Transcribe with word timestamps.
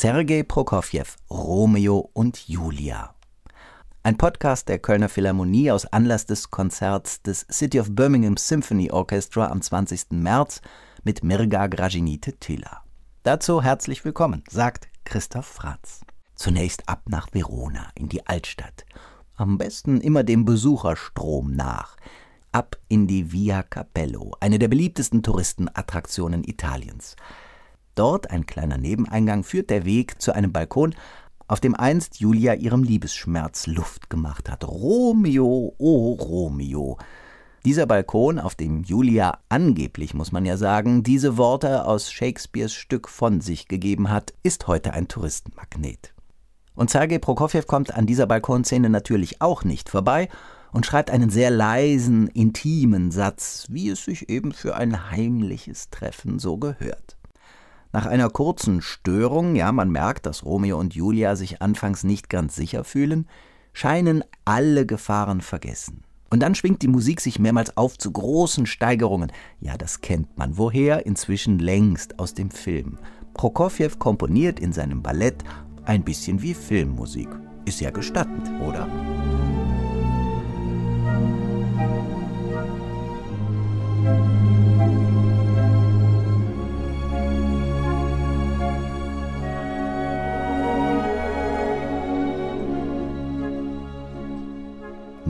Sergei 0.00 0.42
Prokofjew, 0.42 1.04
Romeo 1.30 2.08
und 2.14 2.48
Julia. 2.48 3.14
Ein 4.02 4.16
Podcast 4.16 4.68
der 4.70 4.78
Kölner 4.78 5.10
Philharmonie 5.10 5.70
aus 5.70 5.84
Anlass 5.84 6.24
des 6.24 6.50
Konzerts 6.50 7.20
des 7.20 7.46
City 7.50 7.78
of 7.78 7.94
Birmingham 7.94 8.38
Symphony 8.38 8.90
Orchestra 8.90 9.48
am 9.50 9.60
20. 9.60 10.12
März 10.12 10.62
mit 11.04 11.22
Mirga 11.22 11.66
Graginite 11.66 12.32
Tilla. 12.32 12.82
Dazu 13.24 13.62
herzlich 13.62 14.02
willkommen, 14.06 14.42
sagt 14.48 14.88
Christoph 15.04 15.44
Franz. 15.44 16.00
Zunächst 16.34 16.88
ab 16.88 17.02
nach 17.10 17.28
Verona, 17.32 17.90
in 17.94 18.08
die 18.08 18.26
Altstadt. 18.26 18.86
Am 19.36 19.58
besten 19.58 20.00
immer 20.00 20.24
dem 20.24 20.46
Besucherstrom 20.46 21.52
nach. 21.52 21.96
Ab 22.52 22.76
in 22.88 23.06
die 23.06 23.30
Via 23.30 23.62
Capello, 23.62 24.34
eine 24.40 24.58
der 24.58 24.66
beliebtesten 24.66 25.22
Touristenattraktionen 25.22 26.42
Italiens. 26.42 27.14
Dort, 27.94 28.28
ein 28.32 28.44
kleiner 28.44 28.76
Nebeneingang, 28.76 29.44
führt 29.44 29.70
der 29.70 29.84
Weg 29.84 30.20
zu 30.20 30.32
einem 30.34 30.50
Balkon, 30.50 30.96
auf 31.46 31.60
dem 31.60 31.76
einst 31.76 32.18
Julia 32.18 32.54
ihrem 32.54 32.82
Liebesschmerz 32.82 33.68
Luft 33.68 34.10
gemacht 34.10 34.50
hat. 34.50 34.66
Romeo, 34.66 35.76
oh 35.78 36.12
Romeo. 36.14 36.98
Dieser 37.64 37.86
Balkon, 37.86 38.40
auf 38.40 38.56
dem 38.56 38.82
Julia 38.82 39.38
angeblich, 39.48 40.12
muss 40.12 40.32
man 40.32 40.44
ja 40.44 40.56
sagen, 40.56 41.04
diese 41.04 41.36
Worte 41.36 41.84
aus 41.84 42.10
Shakespeares 42.10 42.72
Stück 42.72 43.08
von 43.08 43.40
sich 43.40 43.68
gegeben 43.68 44.10
hat, 44.10 44.34
ist 44.42 44.66
heute 44.66 44.92
ein 44.92 45.06
Touristenmagnet. 45.06 46.14
Und 46.74 46.90
Sergei 46.90 47.20
Prokofjew 47.20 47.62
kommt 47.62 47.94
an 47.94 48.06
dieser 48.06 48.26
Balkonszene 48.26 48.90
natürlich 48.90 49.40
auch 49.40 49.62
nicht 49.62 49.88
vorbei 49.88 50.28
und 50.72 50.86
schreibt 50.86 51.10
einen 51.10 51.30
sehr 51.30 51.50
leisen, 51.50 52.28
intimen 52.28 53.10
Satz, 53.10 53.66
wie 53.70 53.88
es 53.90 54.04
sich 54.04 54.28
eben 54.28 54.52
für 54.52 54.76
ein 54.76 55.10
heimliches 55.10 55.90
Treffen 55.90 56.38
so 56.38 56.56
gehört. 56.56 57.16
Nach 57.92 58.06
einer 58.06 58.30
kurzen 58.30 58.82
Störung, 58.82 59.56
ja, 59.56 59.72
man 59.72 59.90
merkt, 59.90 60.26
dass 60.26 60.44
Romeo 60.44 60.78
und 60.78 60.94
Julia 60.94 61.34
sich 61.34 61.60
anfangs 61.60 62.04
nicht 62.04 62.28
ganz 62.28 62.54
sicher 62.54 62.84
fühlen, 62.84 63.26
scheinen 63.72 64.22
alle 64.44 64.86
Gefahren 64.86 65.40
vergessen. 65.40 66.04
Und 66.32 66.40
dann 66.40 66.54
schwingt 66.54 66.82
die 66.82 66.88
Musik 66.88 67.20
sich 67.20 67.40
mehrmals 67.40 67.76
auf 67.76 67.98
zu 67.98 68.12
großen 68.12 68.66
Steigerungen. 68.66 69.32
Ja, 69.60 69.76
das 69.76 70.00
kennt 70.00 70.38
man. 70.38 70.56
Woher? 70.56 71.04
Inzwischen 71.04 71.58
längst 71.58 72.20
aus 72.20 72.34
dem 72.34 72.52
Film. 72.52 72.98
Prokofjew 73.34 73.90
komponiert 73.98 74.60
in 74.60 74.72
seinem 74.72 75.02
Ballett 75.02 75.42
ein 75.84 76.04
bisschen 76.04 76.40
wie 76.40 76.54
Filmmusik. 76.54 77.28
Ist 77.64 77.80
ja 77.80 77.90
gestattend, 77.90 78.48
oder? 78.60 78.86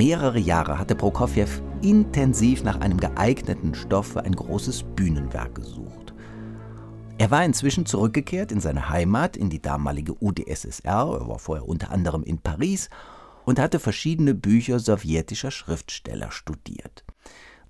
Mehrere 0.01 0.39
Jahre 0.39 0.79
hatte 0.79 0.95
Prokofjew 0.95 1.61
intensiv 1.83 2.65
nach 2.65 2.81
einem 2.81 2.97
geeigneten 2.97 3.75
Stoff 3.75 4.07
für 4.07 4.25
ein 4.25 4.35
großes 4.35 4.83
Bühnenwerk 4.97 5.57
gesucht. 5.57 6.15
Er 7.19 7.31
war 7.31 7.45
inzwischen 7.45 7.85
zurückgekehrt 7.85 8.51
in 8.51 8.61
seine 8.61 8.89
Heimat, 8.89 9.37
in 9.37 9.51
die 9.51 9.61
damalige 9.61 10.15
UdSSR, 10.19 11.19
er 11.21 11.29
war 11.29 11.39
vorher 11.39 11.69
unter 11.69 11.91
anderem 11.91 12.23
in 12.23 12.39
Paris 12.39 12.89
und 13.45 13.59
hatte 13.59 13.79
verschiedene 13.79 14.33
Bücher 14.33 14.79
sowjetischer 14.79 15.51
Schriftsteller 15.51 16.31
studiert. 16.33 17.05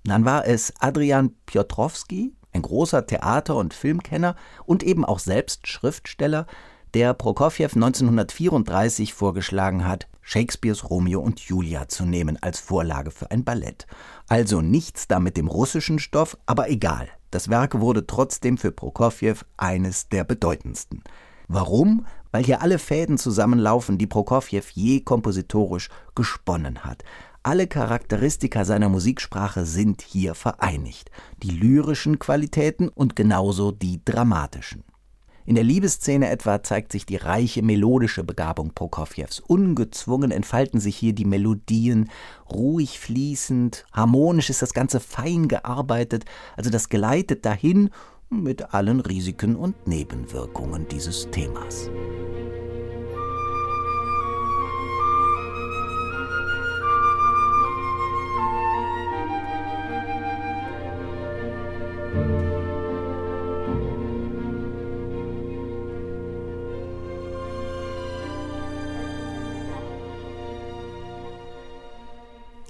Dann 0.05 0.23
war 0.23 0.47
es 0.47 0.73
Adrian 0.79 1.35
Piotrowski, 1.47 2.33
ein 2.53 2.61
großer 2.61 3.05
Theater- 3.07 3.57
und 3.57 3.73
Filmkenner 3.73 4.37
und 4.65 4.83
eben 4.83 5.03
auch 5.03 5.19
selbst 5.19 5.67
Schriftsteller, 5.67 6.47
der 6.93 7.13
Prokofjew 7.13 7.71
1934 7.75 9.13
vorgeschlagen 9.13 9.85
hat, 9.85 10.07
Shakespeares 10.21 10.89
Romeo 10.89 11.19
und 11.19 11.39
Julia 11.39 11.87
zu 11.87 12.05
nehmen 12.05 12.37
als 12.41 12.59
Vorlage 12.59 13.11
für 13.11 13.31
ein 13.31 13.43
Ballett. 13.43 13.87
Also 14.27 14.61
nichts 14.61 15.07
da 15.07 15.19
mit 15.19 15.37
dem 15.37 15.47
russischen 15.47 15.99
Stoff, 15.99 16.37
aber 16.45 16.69
egal. 16.69 17.07
Das 17.31 17.49
Werk 17.49 17.79
wurde 17.79 18.05
trotzdem 18.05 18.57
für 18.57 18.71
Prokofjew 18.71 19.37
eines 19.57 20.09
der 20.09 20.23
bedeutendsten. 20.23 21.03
Warum? 21.47 22.05
Weil 22.31 22.43
hier 22.43 22.61
alle 22.61 22.79
Fäden 22.79 23.17
zusammenlaufen, 23.17 23.97
die 23.97 24.07
Prokofjew 24.07 24.63
je 24.73 25.01
kompositorisch 25.01 25.89
gesponnen 26.15 26.83
hat. 26.83 27.03
Alle 27.43 27.67
Charakteristika 27.67 28.65
seiner 28.65 28.87
Musiksprache 28.87 29.65
sind 29.65 30.01
hier 30.01 30.35
vereinigt. 30.35 31.09
Die 31.41 31.49
lyrischen 31.49 32.19
Qualitäten 32.19 32.87
und 32.87 33.15
genauso 33.15 33.71
die 33.71 33.99
dramatischen. 34.05 34.83
In 35.45 35.55
der 35.55 35.63
Liebesszene 35.63 36.29
etwa 36.29 36.61
zeigt 36.61 36.91
sich 36.91 37.05
die 37.05 37.15
reiche 37.15 37.63
melodische 37.63 38.23
Begabung 38.23 38.73
Prokofjews. 38.73 39.39
Ungezwungen 39.39 40.31
entfalten 40.31 40.79
sich 40.79 40.95
hier 40.95 41.13
die 41.13 41.25
Melodien, 41.25 42.09
ruhig 42.51 42.99
fließend, 42.99 43.85
harmonisch 43.91 44.49
ist 44.49 44.61
das 44.61 44.73
Ganze 44.73 44.99
fein 44.99 45.47
gearbeitet, 45.47 46.25
also 46.55 46.69
das 46.69 46.89
gleitet 46.89 47.45
dahin 47.45 47.89
mit 48.29 48.73
allen 48.73 48.99
Risiken 48.99 49.55
und 49.55 49.87
Nebenwirkungen 49.87 50.87
dieses 50.87 51.29
Themas. 51.31 51.89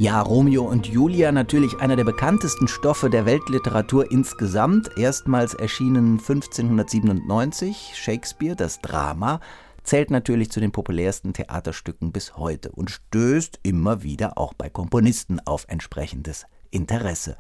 Ja, 0.01 0.19
Romeo 0.19 0.63
und 0.63 0.87
Julia 0.87 1.31
natürlich 1.31 1.77
einer 1.77 1.95
der 1.95 2.05
bekanntesten 2.05 2.67
Stoffe 2.67 3.07
der 3.11 3.27
Weltliteratur 3.27 4.09
insgesamt. 4.09 4.97
Erstmals 4.97 5.53
erschienen 5.53 6.13
1597 6.13 7.91
Shakespeare, 7.93 8.55
das 8.55 8.81
Drama, 8.81 9.41
zählt 9.83 10.09
natürlich 10.09 10.49
zu 10.49 10.59
den 10.59 10.71
populärsten 10.71 11.33
Theaterstücken 11.33 12.11
bis 12.11 12.35
heute 12.35 12.71
und 12.71 12.89
stößt 12.89 13.59
immer 13.61 14.01
wieder 14.01 14.39
auch 14.39 14.55
bei 14.55 14.71
Komponisten 14.71 15.39
auf 15.45 15.65
entsprechendes 15.67 16.47
Interesse. 16.71 17.37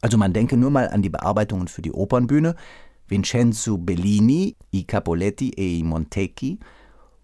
Also 0.00 0.18
man 0.18 0.32
denke 0.32 0.56
nur 0.56 0.70
mal 0.70 0.90
an 0.90 1.02
die 1.02 1.10
Bearbeitungen 1.10 1.66
für 1.66 1.82
die 1.82 1.90
Opernbühne. 1.90 2.54
Vincenzo 3.08 3.76
Bellini, 3.76 4.54
I 4.72 4.84
Capoletti 4.84 5.50
e 5.56 5.78
i 5.78 5.82
Montecchi, 5.82 6.60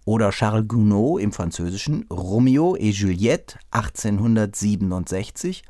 oder 0.04 0.30
Charles 0.30 0.68
Gounod 0.68 1.20
im 1.20 1.32
Französischen 1.32 2.06
Romeo 2.10 2.76
et 2.76 2.94
Juliette 2.94 3.58
1867. 3.70 5.64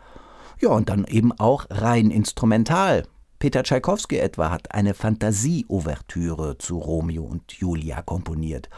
Ja, 0.61 0.71
und 0.71 0.89
dann 0.89 1.05
eben 1.05 1.33
auch 1.33 1.67
rein 1.71 2.11
instrumental. 2.11 3.05
Peter 3.39 3.62
Tschaikowski 3.62 4.17
etwa 4.17 4.50
hat 4.50 4.72
eine 4.72 4.95
Fantasie-Ouvertüre 4.95 6.56
zu 6.59 6.78
Romeo 6.78 7.25
und 7.25 7.53
Julia 7.53 8.00
komponiert. 8.03 8.71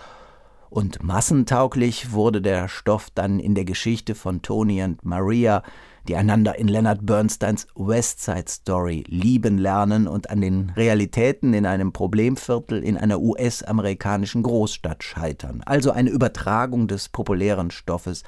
Und 0.70 1.02
massentauglich 1.02 2.12
wurde 2.12 2.42
der 2.42 2.68
Stoff 2.68 3.08
dann 3.14 3.38
in 3.38 3.54
der 3.54 3.64
Geschichte 3.64 4.14
von 4.14 4.42
Tony 4.42 4.82
und 4.82 5.04
Maria 5.04 5.62
die 6.06 6.16
einander 6.16 6.58
in 6.58 6.68
Leonard 6.68 7.04
Bernsteins 7.04 7.66
West 7.74 8.22
Side 8.22 8.48
Story 8.48 9.04
lieben 9.08 9.58
lernen 9.58 10.08
und 10.08 10.30
an 10.30 10.40
den 10.40 10.70
Realitäten 10.76 11.54
in 11.54 11.66
einem 11.66 11.92
Problemviertel 11.92 12.82
in 12.82 12.96
einer 12.96 13.20
US-amerikanischen 13.20 14.42
Großstadt 14.42 15.02
scheitern. 15.02 15.62
Also 15.66 15.90
eine 15.90 16.10
Übertragung 16.10 16.88
des 16.88 17.08
populären 17.08 17.70
Stoffes 17.70 18.22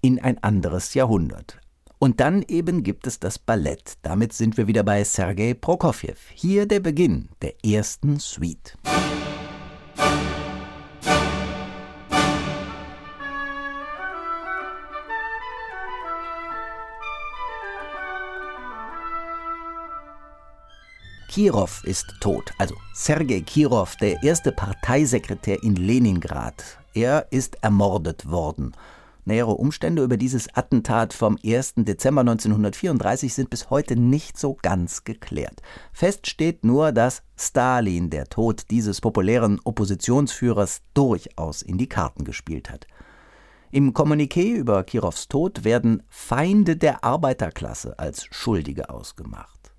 in 0.00 0.18
ein 0.18 0.42
anderes 0.42 0.94
Jahrhundert. 0.94 1.58
Und 1.98 2.20
dann 2.20 2.42
eben 2.48 2.82
gibt 2.82 3.06
es 3.06 3.20
das 3.20 3.38
Ballett. 3.38 3.98
Damit 4.02 4.32
sind 4.32 4.56
wir 4.56 4.66
wieder 4.66 4.82
bei 4.82 5.04
Sergei 5.04 5.52
Prokofjew. 5.52 6.14
Hier 6.34 6.66
der 6.66 6.80
Beginn 6.80 7.28
der 7.42 7.54
ersten 7.62 8.18
Suite. 8.18 8.74
Kirov 21.30 21.84
ist 21.84 22.16
tot, 22.18 22.50
also 22.58 22.74
Sergei 22.92 23.40
Kirov, 23.40 23.94
der 23.94 24.20
erste 24.24 24.50
Parteisekretär 24.50 25.62
in 25.62 25.76
Leningrad. 25.76 26.60
Er 26.92 27.28
ist 27.30 27.62
ermordet 27.62 28.28
worden. 28.28 28.72
Nähere 29.24 29.52
Umstände 29.52 30.02
über 30.02 30.16
dieses 30.16 30.52
Attentat 30.56 31.12
vom 31.12 31.38
1. 31.44 31.74
Dezember 31.76 32.22
1934 32.22 33.32
sind 33.32 33.48
bis 33.48 33.70
heute 33.70 33.94
nicht 33.94 34.40
so 34.40 34.56
ganz 34.60 35.04
geklärt. 35.04 35.62
Fest 35.92 36.26
steht 36.26 36.64
nur, 36.64 36.90
dass 36.90 37.22
Stalin 37.36 38.10
der 38.10 38.24
Tod 38.24 38.64
dieses 38.68 39.00
populären 39.00 39.60
Oppositionsführers 39.62 40.82
durchaus 40.94 41.62
in 41.62 41.78
die 41.78 41.88
Karten 41.88 42.24
gespielt 42.24 42.68
hat. 42.68 42.88
Im 43.70 43.92
Kommuniqué 43.92 44.52
über 44.52 44.82
Kirovs 44.82 45.28
Tod 45.28 45.62
werden 45.62 46.02
Feinde 46.08 46.76
der 46.76 47.04
Arbeiterklasse 47.04 47.96
als 48.00 48.26
Schuldige 48.32 48.90
ausgemacht. 48.90 49.69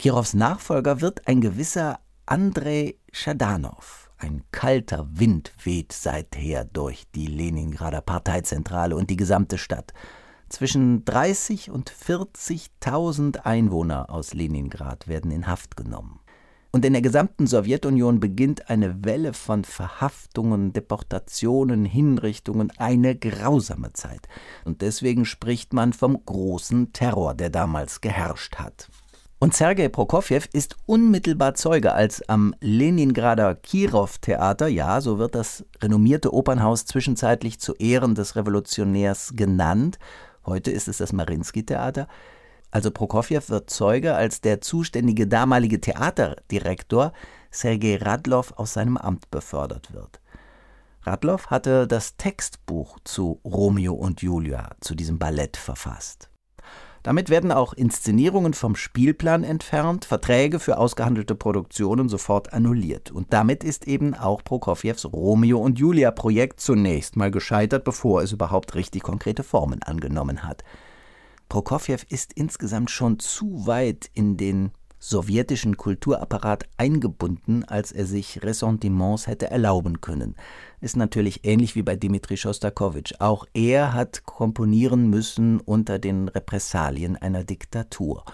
Kirows 0.00 0.32
Nachfolger 0.32 1.00
wird 1.00 1.26
ein 1.26 1.40
gewisser 1.40 1.98
Andrei 2.24 2.94
Schadanow. 3.10 4.08
Ein 4.16 4.44
kalter 4.52 5.08
Wind 5.10 5.52
weht 5.64 5.90
seither 5.90 6.64
durch 6.64 7.10
die 7.16 7.26
Leningrader 7.26 8.00
Parteizentrale 8.00 8.94
und 8.94 9.10
die 9.10 9.16
gesamte 9.16 9.58
Stadt. 9.58 9.92
Zwischen 10.48 11.04
30 11.04 11.72
und 11.72 11.90
40.000 11.90 13.38
Einwohner 13.38 14.08
aus 14.08 14.34
Leningrad 14.34 15.08
werden 15.08 15.32
in 15.32 15.48
Haft 15.48 15.76
genommen. 15.76 16.20
Und 16.70 16.84
in 16.84 16.92
der 16.92 17.02
gesamten 17.02 17.48
Sowjetunion 17.48 18.20
beginnt 18.20 18.70
eine 18.70 19.04
Welle 19.04 19.32
von 19.32 19.64
Verhaftungen, 19.64 20.72
Deportationen, 20.72 21.84
Hinrichtungen, 21.84 22.70
eine 22.76 23.16
grausame 23.16 23.94
Zeit. 23.94 24.28
Und 24.64 24.80
deswegen 24.80 25.24
spricht 25.24 25.72
man 25.72 25.92
vom 25.92 26.24
großen 26.24 26.92
Terror, 26.92 27.34
der 27.34 27.50
damals 27.50 28.00
geherrscht 28.00 28.60
hat. 28.60 28.88
Und 29.40 29.54
Sergei 29.54 29.88
Prokofjew 29.88 30.42
ist 30.52 30.76
unmittelbar 30.86 31.54
Zeuge, 31.54 31.92
als 31.92 32.28
am 32.28 32.56
Leningrader 32.60 33.54
Kirov-Theater, 33.54 34.66
ja, 34.66 35.00
so 35.00 35.18
wird 35.18 35.36
das 35.36 35.64
renommierte 35.80 36.34
Opernhaus 36.34 36.86
zwischenzeitlich 36.86 37.60
zu 37.60 37.74
Ehren 37.74 38.16
des 38.16 38.34
Revolutionärs 38.34 39.34
genannt, 39.36 40.00
heute 40.44 40.72
ist 40.72 40.88
es 40.88 40.96
das 40.96 41.12
Marinsky-Theater, 41.12 42.08
also 42.72 42.90
Prokofjew 42.90 43.42
wird 43.46 43.70
Zeuge, 43.70 44.16
als 44.16 44.40
der 44.40 44.60
zuständige 44.60 45.28
damalige 45.28 45.80
Theaterdirektor 45.80 47.12
Sergei 47.52 47.96
Radlow 47.96 48.46
aus 48.56 48.72
seinem 48.72 48.96
Amt 48.96 49.30
befördert 49.30 49.94
wird. 49.94 50.20
Radlow 51.02 51.46
hatte 51.46 51.86
das 51.86 52.16
Textbuch 52.16 52.98
zu 53.04 53.40
Romeo 53.44 53.94
und 53.94 54.20
Julia, 54.20 54.70
zu 54.80 54.96
diesem 54.96 55.20
Ballett 55.20 55.56
verfasst. 55.56 56.28
Damit 57.08 57.30
werden 57.30 57.52
auch 57.52 57.72
Inszenierungen 57.72 58.52
vom 58.52 58.76
Spielplan 58.76 59.42
entfernt, 59.42 60.04
Verträge 60.04 60.60
für 60.60 60.76
ausgehandelte 60.76 61.34
Produktionen 61.34 62.10
sofort 62.10 62.52
annulliert. 62.52 63.10
Und 63.10 63.32
damit 63.32 63.64
ist 63.64 63.88
eben 63.88 64.12
auch 64.12 64.44
Prokofjews 64.44 65.10
Romeo 65.10 65.58
und 65.58 65.78
Julia 65.78 66.10
Projekt 66.10 66.60
zunächst 66.60 67.16
mal 67.16 67.30
gescheitert, 67.30 67.84
bevor 67.84 68.20
es 68.20 68.32
überhaupt 68.32 68.74
richtig 68.74 69.04
konkrete 69.04 69.42
Formen 69.42 69.82
angenommen 69.82 70.42
hat. 70.42 70.64
Prokofjew 71.48 71.96
ist 72.10 72.34
insgesamt 72.34 72.90
schon 72.90 73.18
zu 73.18 73.66
weit 73.66 74.10
in 74.12 74.36
den 74.36 74.72
sowjetischen 74.98 75.76
Kulturapparat 75.76 76.64
eingebunden, 76.76 77.64
als 77.64 77.92
er 77.92 78.06
sich 78.06 78.42
Ressentiments 78.42 79.26
hätte 79.26 79.50
erlauben 79.50 80.00
können. 80.00 80.34
Ist 80.80 80.96
natürlich 80.96 81.44
ähnlich 81.44 81.74
wie 81.74 81.82
bei 81.82 81.96
Dmitri 81.96 82.36
Schostakowitsch. 82.36 83.14
Auch 83.18 83.46
er 83.54 83.92
hat 83.92 84.24
komponieren 84.24 85.08
müssen 85.10 85.60
unter 85.60 85.98
den 85.98 86.28
Repressalien 86.28 87.16
einer 87.16 87.44
Diktatur. 87.44 88.24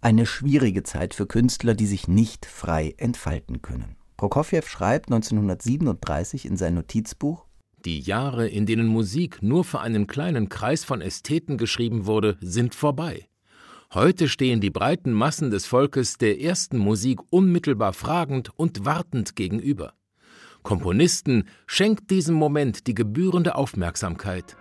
Eine 0.00 0.26
schwierige 0.26 0.82
Zeit 0.82 1.14
für 1.14 1.26
Künstler, 1.26 1.74
die 1.74 1.86
sich 1.86 2.08
nicht 2.08 2.46
frei 2.46 2.94
entfalten 2.96 3.62
können. 3.62 3.96
Prokofjew 4.16 4.62
schreibt 4.62 5.10
1937 5.10 6.46
in 6.46 6.56
sein 6.56 6.74
Notizbuch 6.74 7.46
die 7.84 8.00
Jahre, 8.00 8.46
in 8.46 8.66
denen 8.66 8.88
Musik 8.88 9.42
nur 9.42 9.64
für 9.64 9.80
einen 9.80 10.06
kleinen 10.06 10.50
Kreis 10.50 10.84
von 10.84 11.00
Ästheten 11.00 11.56
geschrieben 11.56 12.04
wurde, 12.04 12.36
sind 12.42 12.74
vorbei. 12.74 13.29
Heute 13.92 14.28
stehen 14.28 14.60
die 14.60 14.70
breiten 14.70 15.12
Massen 15.12 15.50
des 15.50 15.66
Volkes 15.66 16.16
der 16.16 16.40
ersten 16.40 16.78
Musik 16.78 17.18
unmittelbar 17.30 17.92
fragend 17.92 18.50
und 18.56 18.84
wartend 18.84 19.34
gegenüber. 19.34 19.94
Komponisten, 20.62 21.48
schenkt 21.66 22.08
diesem 22.08 22.36
Moment 22.36 22.86
die 22.86 22.94
gebührende 22.94 23.56
Aufmerksamkeit. 23.56 24.56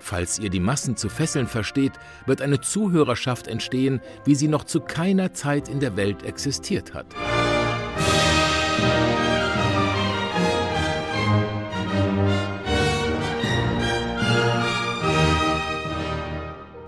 Falls 0.00 0.38
ihr 0.38 0.50
die 0.50 0.60
Massen 0.60 0.98
zu 0.98 1.08
fesseln 1.08 1.46
versteht, 1.46 1.92
wird 2.26 2.42
eine 2.42 2.60
Zuhörerschaft 2.60 3.46
entstehen, 3.46 4.02
wie 4.26 4.34
sie 4.34 4.48
noch 4.48 4.64
zu 4.64 4.80
keiner 4.80 5.32
Zeit 5.32 5.70
in 5.70 5.80
der 5.80 5.96
Welt 5.96 6.22
existiert 6.22 6.92
hat. 6.92 7.06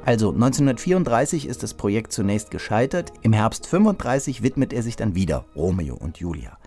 Also 0.06 0.30
1934 0.30 1.48
ist 1.48 1.64
das 1.64 1.74
Projekt 1.74 2.12
zunächst 2.12 2.52
gescheitert, 2.52 3.12
im 3.22 3.32
Herbst 3.32 3.66
35 3.66 4.40
widmet 4.40 4.72
er 4.72 4.84
sich 4.84 4.94
dann 4.94 5.16
wieder 5.16 5.46
Romeo 5.56 5.96
und 5.96 6.18
Julia. 6.18 6.58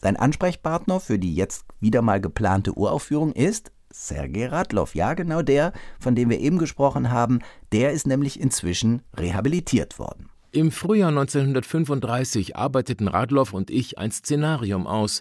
Sein 0.00 0.16
Ansprechpartner 0.16 0.98
für 0.98 1.18
die 1.18 1.34
jetzt 1.34 1.66
wieder 1.80 2.00
mal 2.00 2.22
geplante 2.22 2.72
Uraufführung 2.72 3.32
ist 3.32 3.70
Sergei 3.92 4.46
Radloff, 4.46 4.94
ja 4.94 5.12
genau 5.12 5.42
der, 5.42 5.74
von 5.98 6.14
dem 6.14 6.30
wir 6.30 6.40
eben 6.40 6.56
gesprochen 6.56 7.10
haben, 7.10 7.40
der 7.70 7.92
ist 7.92 8.06
nämlich 8.06 8.40
inzwischen 8.40 9.02
rehabilitiert 9.14 9.98
worden. 9.98 10.30
Im 10.50 10.70
Frühjahr 10.70 11.10
1935 11.10 12.56
arbeiteten 12.56 13.08
Radloff 13.08 13.52
und 13.52 13.70
ich 13.70 13.98
ein 13.98 14.10
Szenarium 14.10 14.86
aus, 14.86 15.20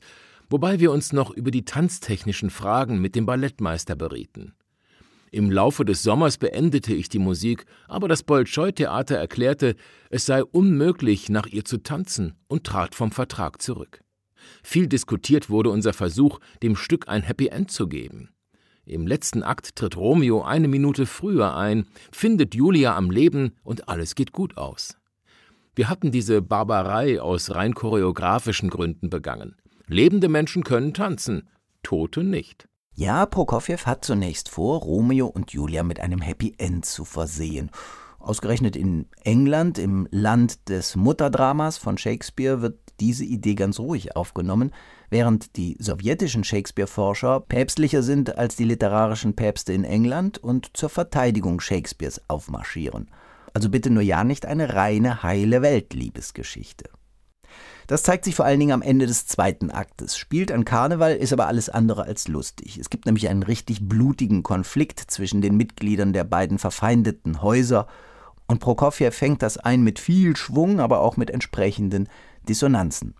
wobei 0.50 0.80
wir 0.80 0.94
uns 0.94 1.12
noch 1.12 1.30
über 1.32 1.52
die 1.52 1.66
tanztechnischen 1.66 2.52
Fragen 2.52 3.02
mit 3.02 3.16
dem 3.16 3.26
Ballettmeister 3.26 3.98
berieten. 3.98 4.54
Im 5.32 5.52
Laufe 5.52 5.86
des 5.86 6.02
Sommers 6.04 6.38
beendete 6.38 6.94
ich 6.94 7.10
die 7.10 7.20
Musik, 7.20 7.66
aber 7.88 8.08
das 8.08 8.24
Bolschoi-Theater 8.24 9.16
erklärte, 9.16 9.76
es 10.10 10.26
sei 10.26 10.44
unmöglich, 10.44 11.30
nach 11.30 11.46
ihr 11.48 11.66
zu 11.66 11.78
tanzen 11.78 12.34
und 12.48 12.64
trat 12.64 12.96
vom 12.96 13.12
Vertrag 13.12 13.62
zurück. 13.62 14.02
Viel 14.64 14.88
diskutiert 14.88 15.50
wurde 15.50 15.70
unser 15.70 15.94
Versuch, 15.94 16.40
dem 16.64 16.76
Stück 16.76 17.08
ein 17.08 17.22
Happy 17.22 17.48
End 17.48 17.72
zu 17.72 17.88
geben. 17.88 18.30
Im 18.86 19.06
letzten 19.06 19.44
Akt 19.44 19.76
tritt 19.76 19.98
Romeo 19.98 20.42
eine 20.42 20.68
Minute 20.68 21.06
früher 21.06 21.56
ein, 21.56 21.86
findet 22.12 22.56
Julia 22.56 22.96
am 22.96 23.12
Leben 23.12 23.56
und 23.64 23.88
alles 23.88 24.16
geht 24.16 24.32
gut 24.32 24.58
aus. 24.58 24.98
Wir 25.76 25.90
hatten 25.90 26.12
diese 26.12 26.42
Barbarei 26.42 27.22
aus 27.22 27.54
rein 27.54 27.76
choreografischen 27.76 28.70
Gründen 28.70 29.10
begangen. 29.10 29.56
Lebende 29.88 30.28
Menschen 30.28 30.64
können 30.64 30.94
tanzen, 30.94 31.50
Tote 31.84 32.24
nicht. 32.24 32.69
Ja, 32.96 33.26
Prokofjew 33.26 33.86
hat 33.86 34.04
zunächst 34.04 34.50
vor, 34.50 34.82
Romeo 34.82 35.28
und 35.28 35.52
Julia 35.52 35.84
mit 35.84 36.00
einem 36.00 36.20
Happy 36.20 36.56
End 36.58 36.86
zu 36.86 37.06
versehen. 37.06 37.72
Ausgerechnet 38.20 38.76
in 38.76 39.08
England, 39.24 39.78
im 39.78 40.08
Land 40.12 40.68
des 40.68 40.98
Mutterdramas 40.98 41.78
von 41.78 41.98
Shakespeare, 41.98 42.62
wird 42.62 42.78
diese 43.00 43.24
Idee 43.24 43.56
ganz 43.56 43.80
ruhig 43.80 44.18
aufgenommen, 44.18 44.72
während 45.10 45.56
die 45.56 45.78
sowjetischen 45.80 46.44
Shakespeare-Forscher 46.44 47.40
päpstlicher 47.40 48.04
sind 48.04 48.38
als 48.38 48.58
die 48.58 48.66
literarischen 48.66 49.36
Päpste 49.36 49.72
in 49.72 49.86
England 49.86 50.38
und 50.38 50.76
zur 50.76 50.90
Verteidigung 50.90 51.62
Shakespeares 51.62 52.22
aufmarschieren. 52.28 53.10
Also 53.54 53.70
bitte 53.70 53.90
nur 53.90 54.04
ja 54.04 54.26
nicht 54.26 54.46
eine 54.46 54.74
reine 54.74 55.24
heile 55.24 55.62
Weltliebesgeschichte. 55.62 56.90
Das 57.90 58.04
zeigt 58.04 58.24
sich 58.24 58.36
vor 58.36 58.46
allen 58.46 58.60
Dingen 58.60 58.72
am 58.72 58.84
Ende 58.84 59.08
des 59.08 59.26
zweiten 59.26 59.72
Aktes. 59.72 60.16
Spielt 60.16 60.52
an 60.52 60.64
Karneval, 60.64 61.16
ist 61.16 61.34
aber 61.34 61.48
alles 61.48 61.70
andere 61.70 62.04
als 62.04 62.28
lustig. 62.28 62.78
Es 62.78 62.92
gibt 62.92 63.08
nämlich 63.08 63.28
einen 63.30 63.42
richtig 63.42 63.90
blutigen 63.90 64.44
Konflikt 64.44 65.00
zwischen 65.00 65.42
den 65.42 65.58
Mitgliedern 65.58 66.14
der 66.14 66.24
beiden 66.24 66.60
verfeindeten 66.60 67.42
Häuser 67.42 67.88
und 68.46 68.60
Prokofjew 68.60 69.10
fängt 69.10 69.42
das 69.42 69.58
ein 69.58 69.82
mit 69.82 69.98
viel 69.98 70.36
Schwung, 70.36 70.80
aber 70.80 71.00
auch 71.00 71.18
mit 71.18 71.32
entsprechenden 71.32 72.10
Dissonanzen. 72.48 73.16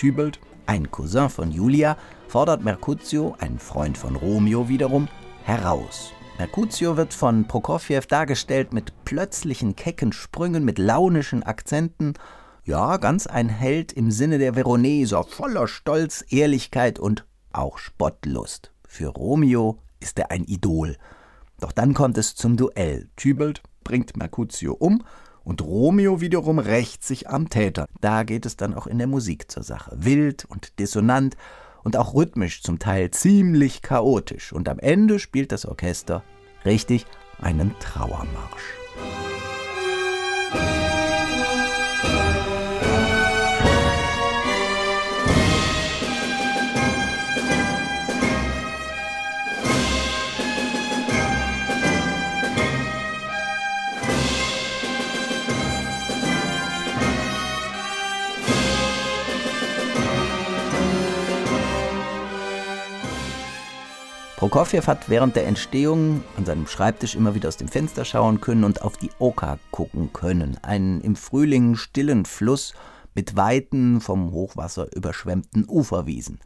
Tybalt, 0.00 0.40
ein 0.64 0.90
Cousin 0.90 1.28
von 1.28 1.52
Julia, 1.52 1.98
fordert 2.26 2.64
Mercutio, 2.64 3.36
ein 3.38 3.58
Freund 3.58 3.98
von 3.98 4.16
Romeo 4.16 4.66
wiederum, 4.66 5.08
heraus. 5.44 6.12
Mercutio 6.38 6.96
wird 6.96 7.12
von 7.12 7.46
Prokofjew 7.46 8.00
dargestellt 8.08 8.72
mit 8.72 8.94
plötzlichen 9.04 9.76
kecken 9.76 10.14
Sprüngen, 10.14 10.64
mit 10.64 10.78
launischen 10.78 11.42
Akzenten. 11.42 12.14
Ja, 12.64 12.96
ganz 12.96 13.26
ein 13.26 13.50
Held 13.50 13.92
im 13.92 14.10
Sinne 14.10 14.38
der 14.38 14.54
Veroneser, 14.54 15.22
voller 15.22 15.68
Stolz, 15.68 16.24
Ehrlichkeit 16.30 16.98
und 16.98 17.26
auch 17.52 17.76
Spottlust. 17.76 18.72
Für 18.88 19.08
Romeo 19.08 19.82
ist 20.00 20.18
er 20.18 20.30
ein 20.30 20.44
Idol. 20.44 20.96
Doch 21.60 21.72
dann 21.72 21.92
kommt 21.92 22.16
es 22.16 22.34
zum 22.34 22.56
Duell. 22.56 23.10
Tybalt 23.16 23.62
bringt 23.84 24.16
Mercutio 24.16 24.72
um 24.72 25.04
und 25.44 25.62
Romeo 25.62 26.20
wiederum 26.20 26.58
rächt 26.58 27.04
sich 27.04 27.28
am 27.28 27.48
Täter. 27.48 27.86
Da 28.00 28.22
geht 28.22 28.46
es 28.46 28.56
dann 28.56 28.74
auch 28.74 28.86
in 28.86 28.98
der 28.98 29.06
Musik 29.06 29.50
zur 29.50 29.62
Sache. 29.62 29.96
Wild 29.96 30.44
und 30.44 30.78
dissonant 30.78 31.36
und 31.82 31.96
auch 31.96 32.14
rhythmisch, 32.14 32.62
zum 32.62 32.78
Teil 32.78 33.10
ziemlich 33.10 33.82
chaotisch. 33.82 34.52
Und 34.52 34.68
am 34.68 34.78
Ende 34.78 35.18
spielt 35.18 35.52
das 35.52 35.66
Orchester 35.66 36.22
richtig 36.64 37.06
einen 37.40 37.74
Trauermarsch. 37.80 39.29
Prokofjew 64.50 64.84
hat 64.88 65.08
während 65.08 65.36
der 65.36 65.46
Entstehung 65.46 66.24
an 66.36 66.44
seinem 66.44 66.66
Schreibtisch 66.66 67.14
immer 67.14 67.36
wieder 67.36 67.46
aus 67.46 67.56
dem 67.56 67.68
Fenster 67.68 68.04
schauen 68.04 68.40
können 68.40 68.64
und 68.64 68.82
auf 68.82 68.96
die 68.96 69.12
Oka 69.20 69.60
gucken 69.70 70.12
können, 70.12 70.58
einen 70.62 71.00
im 71.02 71.14
Frühling 71.14 71.76
stillen 71.76 72.24
Fluss 72.24 72.74
mit 73.14 73.36
weiten, 73.36 74.00
vom 74.00 74.32
Hochwasser 74.32 74.88
überschwemmten 74.92 75.66
Uferwiesen. 75.68 76.40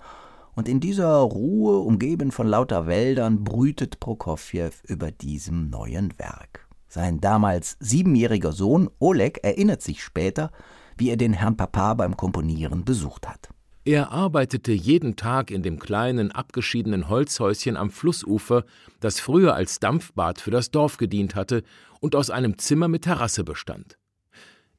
Und 0.54 0.68
in 0.68 0.80
dieser 0.80 1.14
Ruhe, 1.16 1.78
umgeben 1.78 2.30
von 2.30 2.46
lauter 2.46 2.86
Wäldern, 2.86 3.42
brütet 3.42 4.00
Prokofjew 4.00 4.72
über 4.86 5.10
diesem 5.10 5.70
neuen 5.70 6.12
Werk. 6.18 6.68
Sein 6.88 7.22
damals 7.22 7.78
siebenjähriger 7.80 8.52
Sohn 8.52 8.90
Oleg 8.98 9.42
erinnert 9.42 9.80
sich 9.80 10.02
später, 10.02 10.52
wie 10.98 11.08
er 11.08 11.16
den 11.16 11.32
Herrn 11.32 11.56
Papa 11.56 11.94
beim 11.94 12.18
Komponieren 12.18 12.84
besucht 12.84 13.26
hat. 13.26 13.53
Er 13.86 14.12
arbeitete 14.12 14.72
jeden 14.72 15.14
Tag 15.14 15.50
in 15.50 15.62
dem 15.62 15.78
kleinen, 15.78 16.32
abgeschiedenen 16.32 17.10
Holzhäuschen 17.10 17.76
am 17.76 17.90
Flussufer, 17.90 18.64
das 19.00 19.20
früher 19.20 19.54
als 19.54 19.78
Dampfbad 19.78 20.40
für 20.40 20.50
das 20.50 20.70
Dorf 20.70 20.96
gedient 20.96 21.34
hatte 21.34 21.62
und 22.00 22.16
aus 22.16 22.30
einem 22.30 22.56
Zimmer 22.56 22.88
mit 22.88 23.02
Terrasse 23.02 23.44
bestand. 23.44 23.98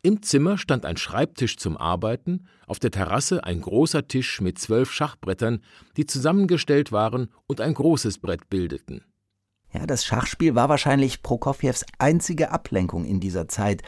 Im 0.01 0.24
Zimmer 0.24 0.57
stand 0.57 0.85
ein 0.85 0.97
Schreibtisch 0.97 1.57
zum 1.57 1.77
Arbeiten, 1.77 2.47
auf 2.65 2.79
der 2.79 2.91
Terrasse 2.91 3.43
ein 3.43 3.62
großer 3.62 4.07
Tisch 4.07 4.41
mit 4.41 4.57
zwölf 4.57 4.91
Schachbrettern, 4.91 5.62
die 5.97 6.07
zusammengestellt 6.07 6.91
waren 6.91 7.29
und 7.45 7.62
ein 7.62 7.75
großes 7.75 8.17
Brett 8.17 8.50
bildeten. 8.50 9.03
Ja, 9.71 9.85
das 9.85 10.05
Schachspiel 10.05 10.55
war 10.55 10.69
wahrscheinlich 10.69 11.21
Prokofjews 11.21 11.85
einzige 12.00 12.51
Ablenkung 12.51 13.05
in 13.05 13.19
dieser 13.19 13.47
Zeit, 13.47 13.83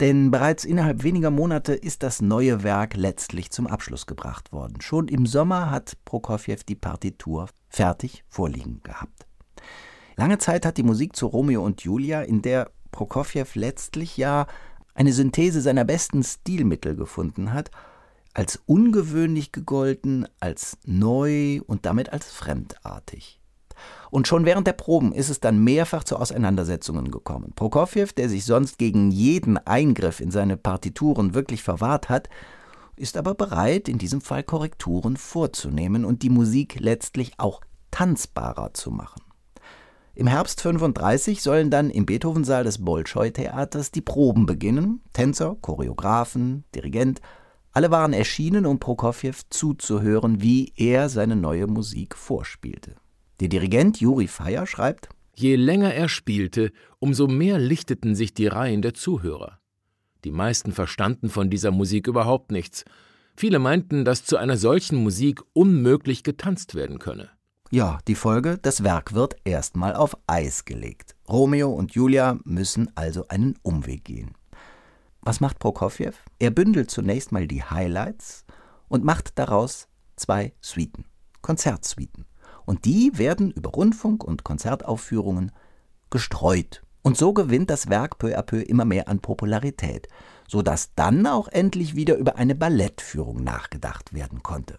denn 0.00 0.30
bereits 0.30 0.64
innerhalb 0.64 1.02
weniger 1.02 1.30
Monate 1.30 1.74
ist 1.74 2.02
das 2.02 2.20
neue 2.20 2.62
Werk 2.62 2.94
letztlich 2.94 3.50
zum 3.50 3.66
Abschluss 3.66 4.06
gebracht 4.06 4.52
worden. 4.52 4.80
Schon 4.80 5.08
im 5.08 5.26
Sommer 5.26 5.70
hat 5.70 5.96
Prokofjew 6.04 6.58
die 6.68 6.76
Partitur 6.76 7.48
fertig 7.68 8.24
vorliegen 8.28 8.80
gehabt. 8.82 9.26
Lange 10.16 10.38
Zeit 10.38 10.66
hat 10.66 10.76
die 10.76 10.82
Musik 10.82 11.14
zu 11.14 11.26
Romeo 11.26 11.64
und 11.64 11.82
Julia, 11.82 12.22
in 12.22 12.42
der 12.42 12.70
Prokofjew 12.90 13.46
letztlich 13.54 14.16
ja 14.16 14.46
eine 14.94 15.12
Synthese 15.12 15.60
seiner 15.60 15.84
besten 15.84 16.24
Stilmittel 16.24 16.96
gefunden 16.96 17.52
hat, 17.52 17.70
als 18.34 18.60
ungewöhnlich 18.66 19.52
gegolten, 19.52 20.28
als 20.40 20.78
neu 20.84 21.60
und 21.66 21.86
damit 21.86 22.12
als 22.12 22.30
fremdartig. 22.30 23.37
Und 24.10 24.28
schon 24.28 24.44
während 24.44 24.66
der 24.66 24.72
Proben 24.72 25.12
ist 25.12 25.28
es 25.28 25.40
dann 25.40 25.62
mehrfach 25.62 26.04
zu 26.04 26.16
Auseinandersetzungen 26.16 27.10
gekommen. 27.10 27.52
Prokofjew, 27.54 28.08
der 28.16 28.28
sich 28.28 28.44
sonst 28.44 28.78
gegen 28.78 29.10
jeden 29.10 29.58
Eingriff 29.58 30.20
in 30.20 30.30
seine 30.30 30.56
Partituren 30.56 31.34
wirklich 31.34 31.62
verwahrt 31.62 32.08
hat, 32.08 32.28
ist 32.96 33.16
aber 33.16 33.34
bereit, 33.34 33.88
in 33.88 33.98
diesem 33.98 34.20
Fall 34.20 34.42
Korrekturen 34.42 35.16
vorzunehmen 35.16 36.04
und 36.04 36.22
die 36.22 36.30
Musik 36.30 36.80
letztlich 36.80 37.32
auch 37.38 37.60
tanzbarer 37.90 38.74
zu 38.74 38.90
machen. 38.90 39.22
Im 40.14 40.26
Herbst 40.26 40.60
35 40.62 41.42
sollen 41.42 41.70
dann 41.70 41.90
im 41.90 42.04
Beethovensaal 42.04 42.64
des 42.64 42.84
Bolschoi-Theaters 42.84 43.92
die 43.92 44.00
Proben 44.00 44.46
beginnen. 44.46 45.00
Tänzer, 45.12 45.56
Choreografen, 45.60 46.64
Dirigent, 46.74 47.20
alle 47.72 47.92
waren 47.92 48.12
erschienen, 48.12 48.66
um 48.66 48.80
Prokofjew 48.80 49.34
zuzuhören, 49.50 50.42
wie 50.42 50.72
er 50.74 51.08
seine 51.08 51.36
neue 51.36 51.68
Musik 51.68 52.16
vorspielte. 52.16 52.96
Der 53.40 53.48
Dirigent 53.48 54.00
Juri 54.00 54.26
Feier 54.26 54.66
schreibt: 54.66 55.08
Je 55.34 55.56
länger 55.56 55.94
er 55.94 56.08
spielte, 56.08 56.72
umso 56.98 57.28
mehr 57.28 57.58
lichteten 57.58 58.14
sich 58.14 58.34
die 58.34 58.48
Reihen 58.48 58.82
der 58.82 58.94
Zuhörer. 58.94 59.60
Die 60.24 60.32
meisten 60.32 60.72
verstanden 60.72 61.28
von 61.28 61.48
dieser 61.48 61.70
Musik 61.70 62.08
überhaupt 62.08 62.50
nichts. 62.50 62.84
Viele 63.36 63.60
meinten, 63.60 64.04
dass 64.04 64.24
zu 64.24 64.36
einer 64.36 64.56
solchen 64.56 64.96
Musik 64.96 65.42
unmöglich 65.52 66.24
getanzt 66.24 66.74
werden 66.74 66.98
könne. 66.98 67.30
Ja, 67.70 67.98
die 68.08 68.16
Folge, 68.16 68.58
das 68.60 68.82
Werk 68.82 69.14
wird 69.14 69.36
erstmal 69.44 69.94
auf 69.94 70.16
Eis 70.26 70.64
gelegt. 70.64 71.14
Romeo 71.28 71.70
und 71.70 71.92
Julia 71.92 72.38
müssen 72.44 72.90
also 72.96 73.28
einen 73.28 73.56
Umweg 73.62 74.04
gehen. 74.04 74.32
Was 75.20 75.40
macht 75.40 75.58
Prokofjew? 75.58 76.14
Er 76.38 76.50
bündelt 76.50 76.90
zunächst 76.90 77.30
mal 77.30 77.46
die 77.46 77.62
Highlights 77.62 78.44
und 78.88 79.04
macht 79.04 79.38
daraus 79.38 79.86
zwei 80.16 80.54
Suiten, 80.60 81.04
Konzertsuiten. 81.42 82.24
Und 82.68 82.84
die 82.84 83.16
werden 83.16 83.50
über 83.50 83.70
Rundfunk 83.70 84.22
und 84.22 84.44
Konzertaufführungen 84.44 85.52
gestreut. 86.10 86.82
Und 87.00 87.16
so 87.16 87.32
gewinnt 87.32 87.70
das 87.70 87.88
Werk 87.88 88.18
peu 88.18 88.36
à 88.36 88.42
peu 88.42 88.60
immer 88.60 88.84
mehr 88.84 89.08
an 89.08 89.20
Popularität, 89.20 90.06
so 90.46 90.60
dass 90.60 90.94
dann 90.94 91.26
auch 91.26 91.48
endlich 91.48 91.96
wieder 91.96 92.16
über 92.18 92.36
eine 92.36 92.54
Ballettführung 92.54 93.42
nachgedacht 93.42 94.12
werden 94.12 94.42
konnte. 94.42 94.78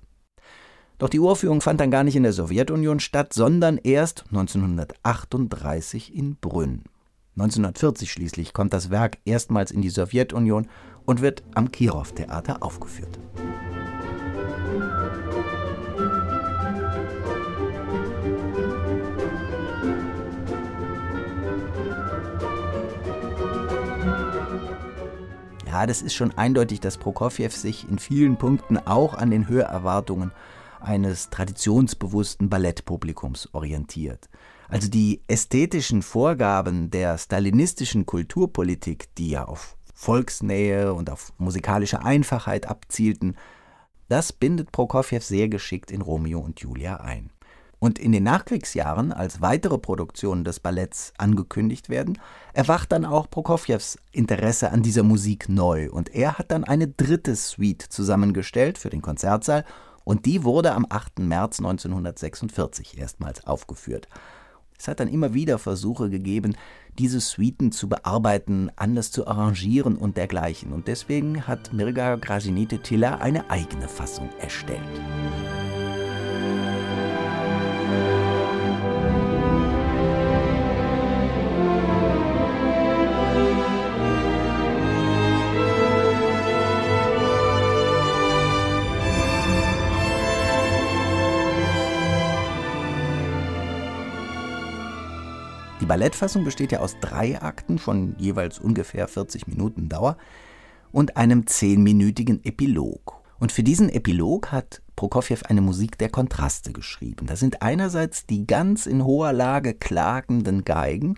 Doch 1.00 1.10
die 1.10 1.20
Uraufführung 1.20 1.62
fand 1.62 1.80
dann 1.80 1.90
gar 1.90 2.04
nicht 2.04 2.16
in 2.16 2.22
der 2.22 2.34
Sowjetunion 2.34 3.00
statt, 3.00 3.34
sondern 3.34 3.80
erst 3.80 4.26
1938 4.28 6.14
in 6.14 6.36
Brünn. 6.36 6.84
1940 7.38 8.12
schließlich 8.12 8.54
kommt 8.54 8.72
das 8.72 8.92
Werk 8.92 9.18
erstmals 9.26 9.72
in 9.72 9.82
die 9.82 9.90
Sowjetunion 9.90 10.68
und 11.08 11.22
wird 11.22 11.42
am 11.56 11.72
Kirov-Theater 11.72 12.62
aufgeführt. 12.62 13.18
Ja, 25.80 25.88
das 25.88 26.02
ist 26.02 26.14
schon 26.14 26.38
eindeutig, 26.38 26.82
dass 26.82 26.98
Prokofjew 26.98 27.52
sich 27.52 27.88
in 27.88 28.00
vielen 28.00 28.36
Punkten 28.36 28.78
auch 28.80 29.14
an 29.14 29.32
den 29.32 29.48
Hörerwartungen 29.48 30.34
eines 30.82 31.30
traditionsbewussten 31.30 32.50
Ballettpublikums 32.50 33.54
orientiert. 33.54 34.28
Also 34.68 34.90
die 34.90 35.22
ästhetischen 35.30 36.02
Vorgaben 36.02 36.92
der 36.92 37.18
stalinistischen 37.18 38.06
Kulturpolitik, 38.06 39.16
die 39.16 39.30
ja 39.30 39.46
auf 39.46 39.78
Volksnähe 39.94 40.94
und 40.94 41.10
auf 41.10 41.32
musikalische 41.38 42.04
Einfachheit 42.04 42.66
abzielten, 42.66 43.38
das 44.10 44.34
bindet 44.34 44.74
Prokofjew 44.74 45.22
sehr 45.22 45.48
geschickt 45.48 45.92
in 45.92 46.02
Romeo 46.02 46.42
und 46.42 46.60
Julia 46.60 46.98
ein. 46.98 47.30
Und 47.80 47.98
in 47.98 48.12
den 48.12 48.24
Nachkriegsjahren, 48.24 49.14
als 49.14 49.40
weitere 49.40 49.78
Produktionen 49.78 50.44
des 50.44 50.60
Balletts 50.60 51.14
angekündigt 51.18 51.88
werden, 51.88 52.20
erwacht 52.54 52.92
dann 52.92 53.06
auch 53.06 53.30
Prokofjews 53.30 53.98
Interesse 54.12 54.72
an 54.72 54.84
dieser 54.84 55.04
Musik 55.04 55.48
neu. 55.48 55.90
Und 55.90 56.14
er 56.14 56.38
hat 56.38 56.52
dann 56.52 56.66
eine 56.66 56.90
dritte 56.90 57.36
Suite 57.36 57.82
zusammengestellt 57.84 58.78
für 58.78 58.90
den 58.90 59.02
Konzertsaal 59.02 59.64
und 60.04 60.26
die 60.26 60.44
wurde 60.44 60.74
am 60.74 60.88
8. 60.90 61.20
März 61.20 61.60
1946 61.60 62.98
erstmals 62.98 63.46
aufgeführt. 63.46 64.08
Es 64.78 64.88
hat 64.88 65.02
dann 65.02 65.08
immer 65.10 65.34
wieder 65.34 65.60
Versuche 65.60 66.10
gegeben, 66.10 66.56
diese 66.98 67.20
Suiten 67.20 67.72
zu 67.72 67.90
bearbeiten, 67.90 68.72
anders 68.76 69.12
zu 69.12 69.28
arrangieren 69.28 69.98
und 69.98 70.18
dergleichen. 70.18 70.72
Und 70.72 70.88
deswegen 70.88 71.48
hat 71.48 71.74
Mirga 71.74 72.16
Grazinite 72.16 72.80
Tilla 72.80 73.16
eine 73.18 73.50
eigene 73.50 73.88
Fassung 73.88 74.30
erstellt. 74.40 74.80
Ballettfassung 96.00 96.46
besteht 96.46 96.72
ja 96.72 96.80
aus 96.80 96.96
drei 97.02 97.42
Akten 97.42 97.78
von 97.78 98.16
jeweils 98.18 98.58
ungefähr 98.58 99.10
40 99.10 99.48
Minuten 99.48 99.90
Dauer 99.90 100.16
und 100.94 101.18
einem 101.18 101.46
zehnminütigen 101.46 102.42
Epilog. 102.46 103.22
Und 103.38 103.52
für 103.52 103.64
diesen 103.64 103.90
Epilog 103.90 104.54
hat 104.54 104.82
Prokofjew 104.96 105.40
eine 105.50 105.60
Musik 105.60 105.98
der 105.98 106.08
Kontraste 106.08 106.72
geschrieben. 106.72 107.26
Da 107.28 107.36
sind 107.36 107.62
einerseits 107.62 108.26
die 108.26 108.48
ganz 108.48 108.86
in 108.86 109.04
hoher 109.04 109.34
Lage 109.34 109.74
klagenden 109.74 110.64
Geigen 110.64 111.16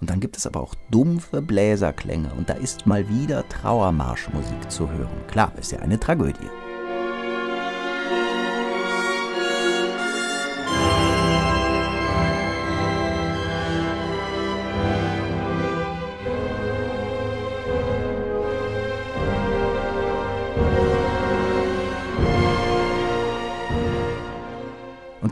und 0.00 0.10
dann 0.10 0.18
gibt 0.18 0.36
es 0.36 0.48
aber 0.48 0.62
auch 0.62 0.74
dumpfe 0.90 1.40
Bläserklänge 1.40 2.32
und 2.36 2.50
da 2.50 2.54
ist 2.54 2.88
mal 2.88 3.08
wieder 3.08 3.48
Trauermarschmusik 3.48 4.68
zu 4.68 4.90
hören. 4.90 5.28
Klar, 5.28 5.52
ist 5.60 5.70
ja 5.70 5.78
eine 5.78 6.00
Tragödie. 6.00 6.50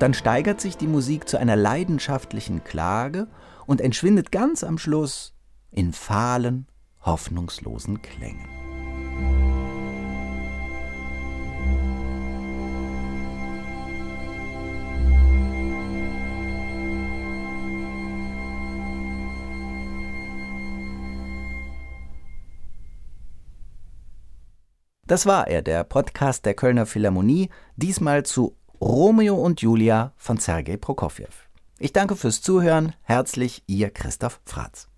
Dann 0.02 0.14
steigert 0.14 0.60
sich 0.60 0.76
die 0.76 0.88
Musik 0.88 1.28
zu 1.28 1.38
einer 1.38 1.54
leidenschaftlichen 1.54 2.64
Klage 2.64 3.28
und 3.66 3.80
entschwindet 3.80 4.32
ganz 4.32 4.64
am 4.64 4.76
Schluss 4.76 5.32
in 5.70 5.92
fahlen, 5.92 6.66
hoffnungslosen 7.02 8.02
Klängen. 8.02 8.48
Das 25.06 25.26
war 25.26 25.46
er, 25.46 25.62
der 25.62 25.84
Podcast 25.84 26.44
der 26.44 26.54
Kölner 26.54 26.86
Philharmonie, 26.86 27.50
diesmal 27.76 28.24
zu 28.24 28.56
Romeo 28.82 29.36
und 29.36 29.60
Julia 29.60 30.12
von 30.16 30.38
Sergei 30.38 30.76
Prokofjew. 30.76 31.28
Ich 31.78 31.92
danke 31.92 32.16
fürs 32.16 32.42
Zuhören. 32.42 32.94
Herzlich, 33.02 33.62
Ihr 33.68 33.90
Christoph 33.90 34.40
Fratz. 34.44 34.88